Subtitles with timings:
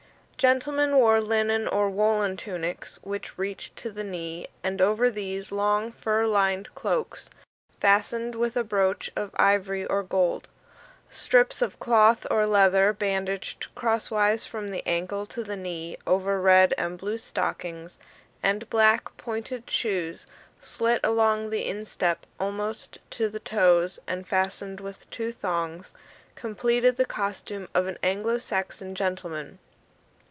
[0.41, 5.91] Gentlemen wore linen or woollen tunics, which reached to the knee; and, over these, long
[5.91, 7.29] fur lined cloaks,
[7.79, 10.49] fastened with a brooch of ivory or gold.
[11.11, 16.73] Strips of cloth or leather, bandaged crosswise from the ankle to the knee over red
[16.75, 17.99] and blue stockings;
[18.41, 20.25] and black, pointed shoes,
[20.59, 25.93] slit along the instep almost to the toes and fastened with two thongs,
[26.33, 29.59] completed the costume of an Anglo Saxon gentleman.